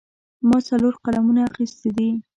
ما 0.47 0.57
څلور 0.67 0.93
قلمونه 1.03 1.41
اخیستي 1.49 1.89
دي. 1.97 2.09